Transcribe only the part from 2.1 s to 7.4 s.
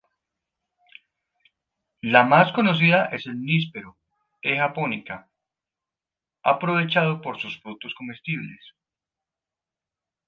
más conocida es el níspero, "E. japonica", aprovechado por